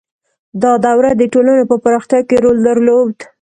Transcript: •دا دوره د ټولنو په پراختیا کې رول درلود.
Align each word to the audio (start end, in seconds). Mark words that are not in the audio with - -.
•دا 0.61 0.71
دوره 0.85 1.09
د 1.17 1.21
ټولنو 1.33 1.63
په 1.71 1.75
پراختیا 1.83 2.19
کې 2.27 2.35
رول 2.43 2.57
درلود. 2.67 3.15